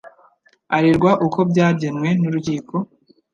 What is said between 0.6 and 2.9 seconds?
arerwa uko byagenwe n Urukiko